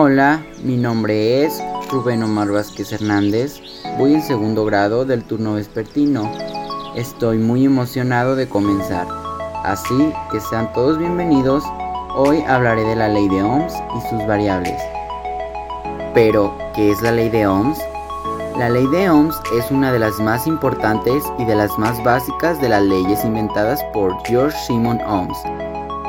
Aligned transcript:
Hola, 0.00 0.46
mi 0.62 0.76
nombre 0.76 1.44
es 1.44 1.60
Rubén 1.90 2.22
Omar 2.22 2.52
Vázquez 2.52 2.92
Hernández, 2.92 3.60
voy 3.98 4.14
en 4.14 4.22
segundo 4.22 4.64
grado 4.64 5.04
del 5.04 5.24
turno 5.24 5.54
vespertino. 5.54 6.30
Estoy 6.94 7.38
muy 7.38 7.64
emocionado 7.64 8.36
de 8.36 8.48
comenzar, 8.48 9.08
así 9.64 10.14
que 10.30 10.38
sean 10.38 10.72
todos 10.72 10.98
bienvenidos. 10.98 11.64
Hoy 12.14 12.42
hablaré 12.46 12.84
de 12.84 12.94
la 12.94 13.08
ley 13.08 13.28
de 13.28 13.42
Ohms 13.42 13.74
y 13.96 14.08
sus 14.08 14.24
variables. 14.28 14.80
Pero, 16.14 16.56
¿qué 16.76 16.92
es 16.92 17.02
la 17.02 17.10
ley 17.10 17.28
de 17.28 17.48
Ohms? 17.48 17.80
La 18.56 18.68
ley 18.68 18.86
de 18.86 19.10
Ohms 19.10 19.34
es 19.58 19.68
una 19.72 19.90
de 19.90 19.98
las 19.98 20.20
más 20.20 20.46
importantes 20.46 21.24
y 21.40 21.44
de 21.44 21.56
las 21.56 21.76
más 21.76 22.00
básicas 22.04 22.60
de 22.60 22.68
las 22.68 22.84
leyes 22.84 23.24
inventadas 23.24 23.82
por 23.92 24.16
George 24.24 24.56
Simon 24.64 25.00
Ohms 25.08 25.38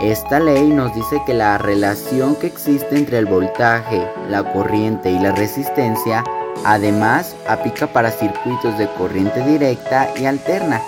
esta 0.01 0.39
ley 0.39 0.69
nos 0.69 0.95
dice 0.95 1.21
que 1.25 1.33
la 1.33 1.57
relación 1.57 2.35
que 2.35 2.47
existe 2.47 2.95
entre 2.97 3.17
el 3.17 3.25
voltaje, 3.25 4.07
la 4.29 4.53
corriente 4.53 5.11
y 5.11 5.19
la 5.19 5.33
resistencia 5.33 6.23
además 6.63 7.35
aplica 7.49 7.85
para 7.87 8.09
circuitos 8.09 8.77
de 8.77 8.87
corriente 8.93 9.43
directa 9.43 10.09
y 10.17 10.25
alterna, 10.25 10.81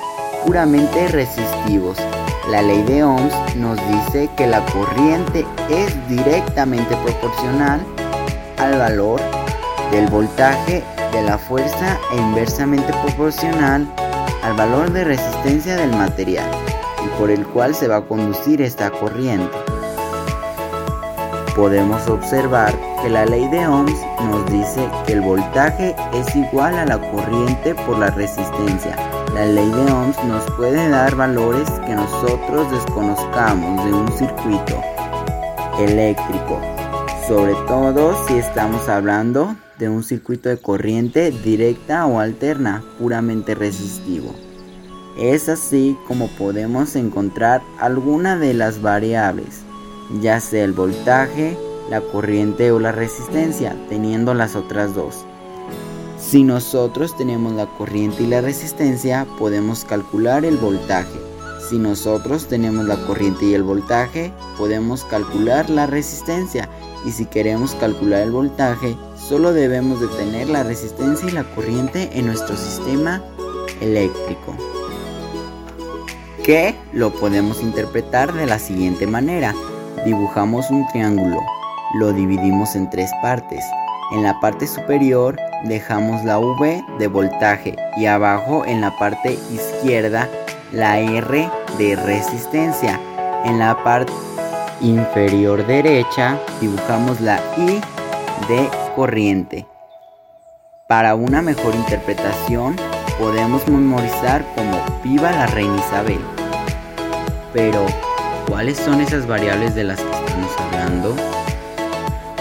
puramente 0.45 1.09
resistivos. 1.09 1.97
La 2.49 2.61
ley 2.61 2.81
de 2.83 3.03
Ohms 3.03 3.33
nos 3.57 3.77
dice 3.89 4.29
que 4.37 4.47
la 4.47 4.65
corriente 4.67 5.45
es 5.69 6.07
directamente 6.07 6.95
proporcional 6.95 7.81
al 8.59 8.77
valor 8.77 9.19
del 9.91 10.07
voltaje 10.07 10.83
de 11.11 11.21
la 11.21 11.37
fuerza 11.37 11.99
e 12.13 12.17
inversamente 12.17 12.93
proporcional 13.03 13.85
al 14.41 14.53
valor 14.53 14.89
de 14.91 15.03
resistencia 15.03 15.75
del 15.75 15.91
material 15.91 16.49
por 17.21 17.29
el 17.29 17.45
cual 17.45 17.75
se 17.75 17.87
va 17.87 17.97
a 17.97 18.01
conducir 18.01 18.63
esta 18.63 18.89
corriente. 18.89 19.55
Podemos 21.55 22.07
observar 22.07 22.73
que 22.99 23.11
la 23.11 23.27
ley 23.27 23.47
de 23.49 23.67
Ohms 23.67 23.93
nos 24.23 24.51
dice 24.51 24.89
que 25.05 25.13
el 25.13 25.21
voltaje 25.21 25.95
es 26.13 26.35
igual 26.35 26.73
a 26.79 26.85
la 26.87 26.99
corriente 27.11 27.75
por 27.75 27.99
la 27.99 28.09
resistencia. 28.09 28.95
La 29.35 29.45
ley 29.45 29.69
de 29.69 29.91
Ohms 29.91 30.23
nos 30.23 30.43
puede 30.53 30.89
dar 30.89 31.15
valores 31.15 31.69
que 31.85 31.93
nosotros 31.93 32.71
desconozcamos 32.71 33.85
de 33.85 33.93
un 33.93 34.11
circuito 34.13 34.81
eléctrico, 35.77 36.59
sobre 37.27 37.53
todo 37.67 38.15
si 38.25 38.39
estamos 38.39 38.89
hablando 38.89 39.55
de 39.77 39.89
un 39.89 40.03
circuito 40.03 40.49
de 40.49 40.57
corriente 40.57 41.29
directa 41.29 42.07
o 42.07 42.19
alterna 42.19 42.83
puramente 42.97 43.53
resistivo. 43.53 44.33
Es 45.17 45.49
así 45.49 45.97
como 46.07 46.27
podemos 46.29 46.95
encontrar 46.95 47.61
alguna 47.79 48.37
de 48.37 48.53
las 48.53 48.81
variables, 48.81 49.61
ya 50.21 50.39
sea 50.39 50.63
el 50.63 50.71
voltaje, 50.71 51.57
la 51.89 51.99
corriente 51.99 52.71
o 52.71 52.79
la 52.79 52.93
resistencia, 52.93 53.75
teniendo 53.89 54.33
las 54.33 54.55
otras 54.55 54.95
dos. 54.95 55.25
Si 56.17 56.43
nosotros 56.43 57.17
tenemos 57.17 57.53
la 57.53 57.65
corriente 57.77 58.23
y 58.23 58.27
la 58.27 58.39
resistencia, 58.39 59.27
podemos 59.37 59.83
calcular 59.83 60.45
el 60.45 60.57
voltaje. 60.57 61.19
Si 61.69 61.77
nosotros 61.77 62.47
tenemos 62.47 62.85
la 62.85 62.95
corriente 63.05 63.45
y 63.45 63.53
el 63.53 63.63
voltaje, 63.63 64.31
podemos 64.57 65.03
calcular 65.03 65.69
la 65.69 65.87
resistencia. 65.87 66.69
Y 67.05 67.11
si 67.11 67.25
queremos 67.25 67.75
calcular 67.75 68.21
el 68.21 68.31
voltaje, 68.31 68.95
solo 69.17 69.51
debemos 69.51 69.99
de 69.99 70.07
tener 70.07 70.49
la 70.49 70.63
resistencia 70.63 71.27
y 71.27 71.31
la 71.31 71.43
corriente 71.55 72.09
en 72.13 72.27
nuestro 72.27 72.55
sistema 72.55 73.21
eléctrico 73.81 74.55
que 76.43 76.75
lo 76.93 77.11
podemos 77.11 77.61
interpretar 77.61 78.33
de 78.33 78.45
la 78.45 78.59
siguiente 78.59 79.07
manera. 79.07 79.53
Dibujamos 80.05 80.69
un 80.71 80.87
triángulo, 80.87 81.39
lo 81.95 82.11
dividimos 82.13 82.75
en 82.75 82.89
tres 82.89 83.11
partes. 83.21 83.63
En 84.13 84.23
la 84.23 84.39
parte 84.39 84.67
superior 84.67 85.37
dejamos 85.63 86.23
la 86.23 86.39
V 86.39 86.83
de 86.99 87.07
voltaje 87.07 87.75
y 87.97 88.05
abajo 88.05 88.65
en 88.65 88.81
la 88.81 88.97
parte 88.97 89.37
izquierda 89.53 90.27
la 90.71 90.99
R 90.99 91.49
de 91.77 91.95
resistencia. 91.95 92.99
En 93.45 93.59
la 93.59 93.81
parte 93.83 94.11
inferior 94.81 95.65
derecha 95.65 96.39
dibujamos 96.59 97.21
la 97.21 97.39
I 97.57 97.81
de 98.47 98.69
corriente. 98.95 99.65
Para 100.87 101.15
una 101.15 101.41
mejor 101.41 101.73
interpretación 101.75 102.75
podemos 103.21 103.67
memorizar 103.67 104.43
como 104.55 104.83
viva 105.03 105.31
la 105.31 105.45
reina 105.45 105.77
Isabel. 105.77 106.19
Pero, 107.53 107.85
¿cuáles 108.47 108.79
son 108.79 108.99
esas 108.99 109.27
variables 109.27 109.75
de 109.75 109.83
las 109.83 110.01
que 110.01 110.11
estamos 110.11 110.51
hablando? 110.57 111.15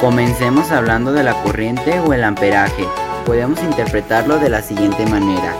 Comencemos 0.00 0.72
hablando 0.72 1.12
de 1.12 1.22
la 1.22 1.34
corriente 1.42 2.00
o 2.00 2.14
el 2.14 2.24
amperaje. 2.24 2.86
Podemos 3.26 3.62
interpretarlo 3.62 4.38
de 4.38 4.48
la 4.48 4.62
siguiente 4.62 5.04
manera. 5.04 5.54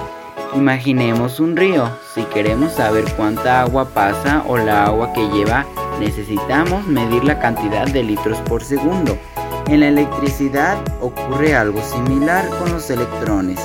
Imaginemos 0.54 1.38
un 1.38 1.54
río. 1.54 1.91
Si 2.14 2.22
queremos 2.22 2.72
saber 2.72 3.04
cuánta 3.14 3.60
agua 3.60 3.91
pasa 3.91 4.42
o 4.48 4.56
la 4.56 4.87
agua 4.87 5.12
que 5.12 5.28
lleva, 5.28 5.66
necesitamos 6.00 6.87
medir 6.87 7.25
la 7.25 7.38
cantidad 7.38 7.87
de 7.87 8.04
litros 8.04 8.38
por 8.48 8.64
segundo. 8.64 9.19
En 9.66 9.81
la 9.81 9.88
electricidad 9.88 10.78
ocurre 11.02 11.54
algo 11.54 11.82
similar 11.82 12.48
con 12.58 12.72
los 12.72 12.88
electrones 12.88 13.60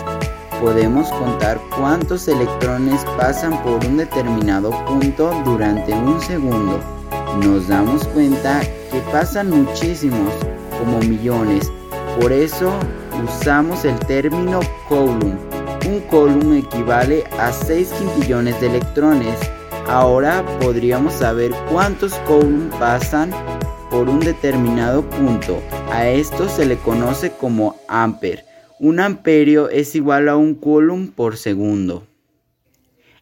podemos 0.61 1.09
contar 1.09 1.59
cuántos 1.75 2.27
electrones 2.27 3.03
pasan 3.17 3.61
por 3.63 3.85
un 3.85 3.97
determinado 3.97 4.71
punto 4.85 5.31
durante 5.43 5.93
un 5.93 6.19
segundo. 6.21 6.79
Nos 7.43 7.67
damos 7.67 8.07
cuenta 8.07 8.61
que 8.91 8.99
pasan 9.11 9.49
muchísimos, 9.49 10.33
como 10.79 10.99
millones. 10.99 11.71
Por 12.19 12.31
eso 12.31 12.71
usamos 13.23 13.85
el 13.85 13.99
término 13.99 14.59
Coulomb. 14.87 15.37
Un 15.87 15.99
Coulomb 16.09 16.53
equivale 16.53 17.23
a 17.39 17.51
6 17.51 17.93
quintillones 17.99 18.59
de 18.61 18.67
electrones. 18.67 19.37
Ahora 19.87 20.43
podríamos 20.61 21.13
saber 21.13 21.51
cuántos 21.71 22.13
Coulomb 22.27 22.71
pasan 22.79 23.31
por 23.91 24.09
un 24.09 24.19
determinado 24.19 25.03
punto. 25.03 25.61
A 25.91 26.07
esto 26.07 26.49
se 26.49 26.65
le 26.65 26.77
conoce 26.77 27.31
como 27.31 27.75
Ampere. 27.87 28.54
Un 28.79 28.99
amperio 28.99 29.69
es 29.69 29.95
igual 29.95 30.27
a 30.27 30.35
un 30.35 30.53
coulomb 30.53 31.09
por 31.11 31.37
segundo. 31.37 32.05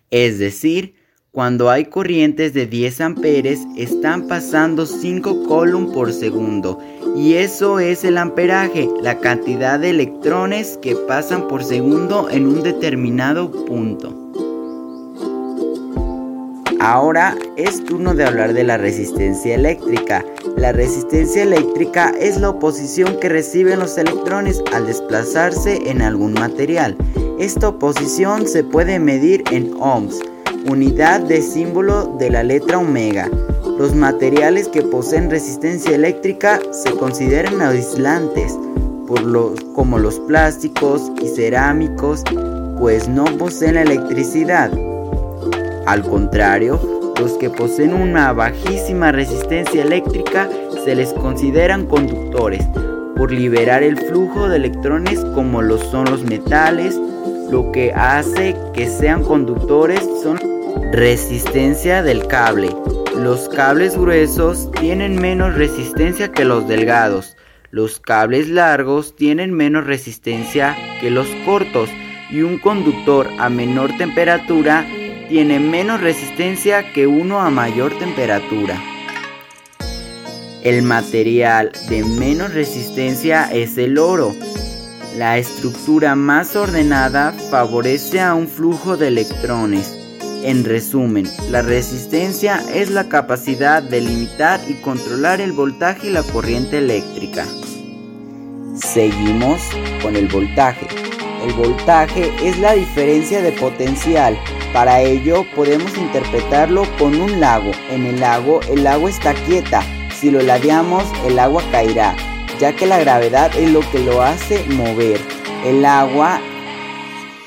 Es 0.09 0.39
decir, 0.39 0.95
cuando 1.31 1.69
hay 1.69 1.85
corrientes 1.85 2.53
de 2.53 2.65
10 2.65 3.01
amperes 3.01 3.59
están 3.77 4.27
pasando 4.27 4.85
5 4.85 5.47
coulomb 5.47 5.93
por 5.93 6.11
segundo 6.11 6.79
y 7.15 7.33
eso 7.33 7.79
es 7.79 8.03
el 8.03 8.17
amperaje, 8.17 8.89
la 9.01 9.19
cantidad 9.19 9.79
de 9.79 9.91
electrones 9.91 10.79
que 10.81 10.95
pasan 10.95 11.47
por 11.47 11.63
segundo 11.63 12.29
en 12.31 12.47
un 12.47 12.63
determinado 12.63 13.51
punto. 13.65 14.42
Ahora 16.83 17.37
es 17.55 17.81
turno 17.85 18.13
de 18.13 18.25
hablar 18.25 18.53
de 18.53 18.65
la 18.65 18.77
resistencia 18.77 19.55
eléctrica. 19.55 20.25
La 20.57 20.73
resistencia 20.73 21.43
eléctrica 21.43 22.13
es 22.19 22.41
la 22.41 22.49
oposición 22.49 23.21
que 23.21 23.29
reciben 23.29 23.79
los 23.79 23.97
electrones 23.97 24.61
al 24.73 24.85
desplazarse 24.85 25.89
en 25.89 26.01
algún 26.01 26.33
material. 26.33 26.97
Esta 27.39 27.69
oposición 27.69 28.49
se 28.49 28.65
puede 28.65 28.99
medir 28.99 29.45
en 29.49 29.73
ohms, 29.79 30.19
unidad 30.69 31.21
de 31.21 31.41
símbolo 31.41 32.17
de 32.19 32.29
la 32.29 32.43
letra 32.43 32.79
omega. 32.79 33.29
Los 33.77 33.95
materiales 33.95 34.67
que 34.67 34.81
poseen 34.81 35.29
resistencia 35.29 35.95
eléctrica 35.95 36.59
se 36.73 36.91
consideran 36.91 37.61
aislantes, 37.61 38.59
como 39.73 39.99
los 39.99 40.19
plásticos 40.19 41.13
y 41.21 41.29
cerámicos, 41.29 42.25
pues 42.77 43.07
no 43.07 43.23
poseen 43.37 43.77
electricidad. 43.77 44.69
Al 45.85 46.01
contrario, 46.01 46.79
los 47.19 47.33
que 47.33 47.49
poseen 47.49 47.93
una 47.93 48.31
bajísima 48.31 49.11
resistencia 49.11 49.81
eléctrica 49.81 50.49
se 50.83 50.95
les 50.95 51.13
consideran 51.13 51.85
conductores 51.85 52.65
por 53.17 53.31
liberar 53.31 53.83
el 53.83 53.97
flujo 53.97 54.47
de 54.47 54.57
electrones 54.57 55.19
como 55.35 55.61
lo 55.61 55.77
son 55.77 56.05
los 56.05 56.23
metales. 56.23 56.99
Lo 57.51 57.71
que 57.71 57.93
hace 57.93 58.55
que 58.73 58.89
sean 58.89 59.23
conductores 59.23 59.99
son 60.23 60.39
resistencia 60.91 62.01
del 62.01 62.27
cable. 62.27 62.69
Los 63.17 63.49
cables 63.49 63.97
gruesos 63.97 64.71
tienen 64.71 65.15
menos 65.15 65.53
resistencia 65.55 66.31
que 66.31 66.45
los 66.45 66.67
delgados. 66.67 67.35
Los 67.71 67.99
cables 67.99 68.49
largos 68.49 69.15
tienen 69.15 69.53
menos 69.53 69.85
resistencia 69.85 70.75
que 71.01 71.11
los 71.11 71.27
cortos 71.45 71.89
y 72.31 72.41
un 72.41 72.57
conductor 72.57 73.27
a 73.37 73.49
menor 73.49 73.95
temperatura 73.97 74.85
tiene 75.27 75.59
menos 75.59 76.01
resistencia 76.01 76.91
que 76.93 77.07
uno 77.07 77.41
a 77.41 77.49
mayor 77.49 77.97
temperatura. 77.97 78.81
El 80.63 80.81
material 80.83 81.71
de 81.89 82.03
menos 82.03 82.53
resistencia 82.53 83.51
es 83.51 83.77
el 83.77 83.97
oro. 83.97 84.33
La 85.17 85.37
estructura 85.37 86.15
más 86.15 86.55
ordenada 86.55 87.33
favorece 87.51 88.21
a 88.21 88.33
un 88.33 88.47
flujo 88.47 88.95
de 88.95 89.09
electrones. 89.09 89.99
En 90.43 90.63
resumen, 90.63 91.25
la 91.49 91.61
resistencia 91.61 92.63
es 92.73 92.89
la 92.91 93.09
capacidad 93.09 93.83
de 93.83 94.01
limitar 94.01 94.59
y 94.67 94.75
controlar 94.75 95.41
el 95.41 95.51
voltaje 95.51 96.07
y 96.07 96.11
la 96.11 96.23
corriente 96.23 96.77
eléctrica. 96.77 97.45
Seguimos 98.75 99.61
con 100.01 100.15
el 100.15 100.27
voltaje. 100.27 100.87
El 101.45 101.53
voltaje 101.53 102.31
es 102.41 102.57
la 102.59 102.73
diferencia 102.73 103.41
de 103.41 103.51
potencial. 103.51 104.37
Para 104.73 105.01
ello 105.01 105.45
podemos 105.55 105.95
interpretarlo 105.95 106.83
con 106.97 107.21
un 107.21 107.39
lago. 107.39 107.71
En 107.91 108.07
el 108.07 108.19
lago 108.19 108.59
el 108.69 108.87
agua 108.87 109.11
está 109.11 109.35
quieta. 109.35 109.83
Si 110.19 110.31
lo 110.31 110.41
ladeamos 110.41 111.03
el 111.25 111.37
agua 111.37 111.63
caerá, 111.71 112.15
ya 112.59 112.75
que 112.75 112.87
la 112.87 112.99
gravedad 112.99 113.55
es 113.55 113.69
lo 113.69 113.81
que 113.91 113.99
lo 113.99 114.23
hace 114.23 114.65
mover. 114.69 115.21
El 115.63 115.85
agua 115.85 116.41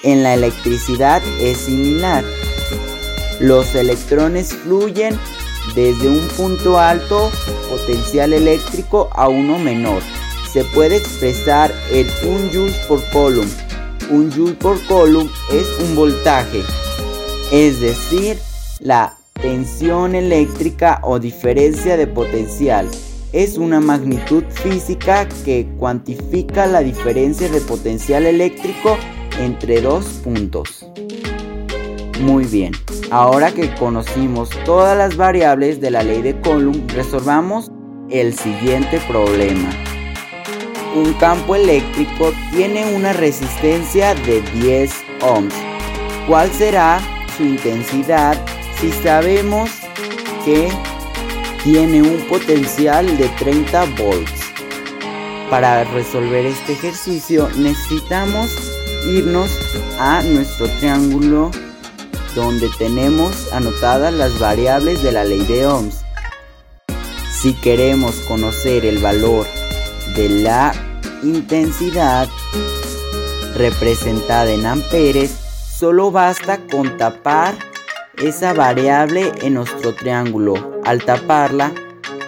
en 0.04 0.22
la 0.22 0.34
electricidad 0.34 1.20
es 1.40 1.58
similar. 1.58 2.24
Los 3.40 3.74
electrones 3.74 4.54
fluyen 4.54 5.18
desde 5.74 6.08
un 6.08 6.26
punto 6.36 6.78
alto 6.78 7.30
potencial 7.68 8.32
eléctrico 8.34 9.10
a 9.12 9.26
uno 9.26 9.58
menor. 9.58 10.00
Se 10.52 10.64
puede 10.64 10.96
expresar 10.96 11.74
en 11.90 12.06
un 12.28 12.50
joule 12.52 12.72
por 12.86 13.02
coulomb. 13.10 13.50
Un 14.10 14.30
joule 14.30 14.54
por 14.54 14.80
coulomb 14.86 15.28
es 15.50 15.66
un 15.80 15.96
voltaje, 15.96 16.62
es 17.52 17.80
decir, 17.80 18.38
la 18.80 19.16
tensión 19.40 20.14
eléctrica 20.14 21.00
o 21.02 21.18
diferencia 21.18 21.96
de 21.96 22.06
potencial. 22.06 22.88
Es 23.32 23.58
una 23.58 23.80
magnitud 23.80 24.44
física 24.50 25.28
que 25.44 25.68
cuantifica 25.78 26.66
la 26.66 26.80
diferencia 26.80 27.48
de 27.48 27.60
potencial 27.60 28.26
eléctrico 28.26 28.96
entre 29.38 29.80
dos 29.80 30.06
puntos. 30.24 30.86
Muy 32.20 32.44
bien, 32.44 32.72
ahora 33.10 33.52
que 33.52 33.74
conocimos 33.74 34.48
todas 34.64 34.96
las 34.96 35.16
variables 35.16 35.80
de 35.80 35.90
la 35.90 36.02
ley 36.02 36.22
de 36.22 36.40
Coulomb, 36.40 36.90
resolvamos 36.92 37.70
el 38.08 38.34
siguiente 38.34 39.00
problema. 39.06 39.68
Un 40.94 41.12
campo 41.14 41.54
eléctrico 41.54 42.32
tiene 42.52 42.94
una 42.94 43.12
resistencia 43.12 44.14
de 44.14 44.40
10 44.54 44.90
ohms. 45.20 45.54
¿Cuál 46.26 46.50
será 46.52 46.98
su 47.36 47.44
intensidad 47.44 48.42
si 48.80 48.90
sabemos 48.92 49.70
que 50.44 50.68
tiene 51.64 52.02
un 52.02 52.26
potencial 52.28 53.16
de 53.16 53.28
30 53.30 53.84
volts? 53.98 54.40
Para 55.50 55.84
resolver 55.84 56.46
este 56.46 56.72
ejercicio 56.72 57.48
necesitamos 57.56 58.50
irnos 59.06 59.50
a 59.98 60.22
nuestro 60.22 60.68
triángulo 60.78 61.50
donde 62.34 62.68
tenemos 62.78 63.52
anotadas 63.52 64.12
las 64.12 64.38
variables 64.38 65.02
de 65.02 65.12
la 65.12 65.24
ley 65.24 65.44
de 65.44 65.66
Ohms. 65.66 66.02
Si 67.32 67.54
queremos 67.54 68.16
conocer 68.28 68.84
el 68.84 68.98
valor 68.98 69.46
de 70.16 70.28
la 70.28 70.72
intensidad 71.22 72.28
representada 73.54 74.50
en 74.50 74.66
amperes, 74.66 75.45
solo 75.78 76.10
basta 76.10 76.58
con 76.70 76.96
tapar 76.96 77.54
esa 78.16 78.54
variable 78.54 79.30
en 79.42 79.54
nuestro 79.54 79.94
triángulo. 79.94 80.80
Al 80.84 81.04
taparla, 81.04 81.72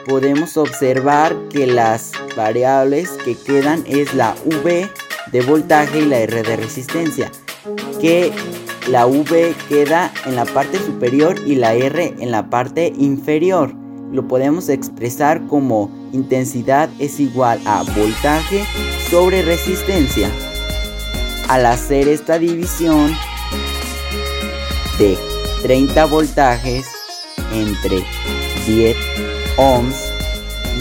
podemos 0.06 0.59
observar 0.59 1.35
que 1.49 1.67
las 1.67 2.12
variables 2.37 3.11
que 3.25 3.37
quedan 3.37 3.85
es 3.87 4.12
la 4.12 4.35
V 4.45 4.91
de 5.33 5.41
voltaje 5.43 6.00
y 6.00 6.05
la 6.05 6.19
R 6.19 6.43
de 6.43 6.56
resistencia, 6.56 7.33
que 8.00 8.33
la 8.87 9.06
V 9.06 9.55
queda 9.69 10.12
en 10.27 10.37
la 10.37 10.45
parte 10.45 10.79
superior 10.79 11.37
y 11.47 11.55
la 11.55 11.73
R 11.73 12.17
en 12.19 12.31
la 12.31 12.50
parte 12.50 12.93
inferior. 12.99 13.73
Lo 14.12 14.29
podemos 14.29 14.69
expresar 14.69 15.47
como 15.47 15.91
intensidad 16.12 16.91
es 16.99 17.19
igual 17.19 17.61
a 17.65 17.83
voltaje 17.83 18.65
sobre 19.11 19.41
resistencia. 19.41 20.31
Al 21.49 21.65
hacer 21.65 22.09
esta 22.09 22.39
división 22.39 23.17
de 24.99 25.17
30 25.62 26.05
voltajes 26.06 26.87
entre 27.53 28.05
10 28.67 28.97
ohms 29.56 30.19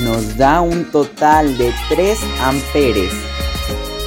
nos 0.03 0.37
da 0.37 0.61
un 0.61 0.85
total 0.91 1.57
de 1.57 1.73
3 1.89 2.19
amperes. 2.41 3.13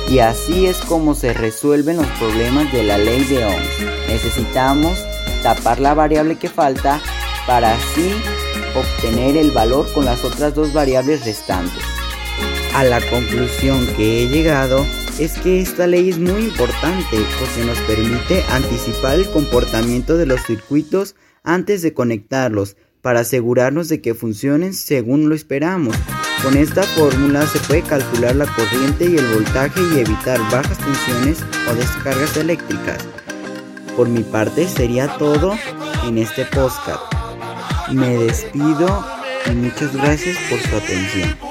Y 0.09 0.19
así 0.19 0.67
es 0.67 0.79
como 0.79 1.15
se 1.15 1.33
resuelven 1.33 1.97
los 1.97 2.07
problemas 2.19 2.73
de 2.73 2.83
la 2.83 2.99
ley 2.99 3.23
de 3.25 3.45
Ohms. 3.45 3.81
Necesitamos 4.09 4.99
tapar 5.43 5.79
la 5.79 5.95
variable 5.95 6.37
que 6.37 6.49
falta 6.49 7.01
para 7.47 7.75
así 7.75 8.13
obtener 8.75 9.37
el 9.37 9.51
valor 9.51 9.91
con 9.93 10.05
las 10.05 10.25
otras 10.25 10.55
dos 10.55 10.73
variables 10.73 11.25
restantes. 11.25 11.83
A 12.75 12.85
la 12.85 13.01
conclusión 13.01 13.87
que 13.97 14.23
he 14.23 14.29
llegado 14.29 14.85
es 15.19 15.33
que 15.39 15.61
esta 15.61 15.87
ley 15.87 16.11
es 16.11 16.19
muy 16.19 16.45
importante 16.45 17.25
porque 17.39 17.65
nos 17.65 17.79
permite 17.81 18.43
anticipar 18.51 19.19
el 19.19 19.31
comportamiento 19.31 20.17
de 20.17 20.27
los 20.27 20.43
circuitos 20.43 21.17
antes 21.43 21.83
de 21.83 21.95
conectarlos 21.95 22.77
para 23.03 23.21
asegurarnos 23.21 23.89
de 23.89 24.01
que 24.01 24.15
funcionen 24.15 24.75
según 24.75 25.29
lo 25.29 25.35
esperamos. 25.35 25.97
Con 26.43 26.57
esta 26.57 26.83
fórmula 26.83 27.47
se 27.47 27.59
puede 27.61 27.83
calcular 27.83 28.37
la 28.37 28.47
corriente 28.47 29.07
y 29.07 29.17
el 29.17 29.27
voltaje 29.35 29.81
y 29.95 30.01
evitar 30.01 30.39
bajas 30.51 30.79
tensiones 30.79 31.39
o 31.71 31.75
descargas 31.75 32.37
eléctricas. 32.37 32.99
Por 33.97 34.09
mi 34.09 34.23
parte 34.23 34.67
sería 34.67 35.09
todo 35.19 35.55
en 36.07 36.19
este 36.19 36.45
podcast. 36.47 37.03
Me 37.93 38.17
despido 38.17 39.05
y 39.47 39.51
muchas 39.55 39.95
gracias 39.95 40.37
por 40.49 40.59
su 40.61 40.77
atención. 40.77 41.50